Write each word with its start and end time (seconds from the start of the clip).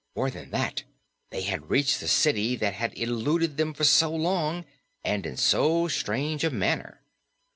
More 0.15 0.31
than 0.31 0.49
that, 0.49 0.81
they 1.29 1.43
had 1.43 1.69
reached 1.69 1.99
the 1.99 2.07
city 2.07 2.55
that 2.55 2.73
had 2.73 2.97
eluded 2.97 3.57
them 3.57 3.75
for 3.75 3.83
so 3.83 4.09
long 4.09 4.65
and 5.03 5.27
in 5.27 5.37
so 5.37 5.87
strange 5.89 6.43
a 6.43 6.49
manner. 6.49 7.03